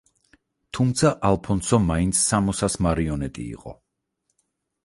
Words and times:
თუმცა, 0.77 1.11
ალფონსო 1.29 1.79
მაინც 1.89 2.23
სომოსას 2.31 2.79
მარიონეტი 2.87 3.47
იყო. 3.59 3.79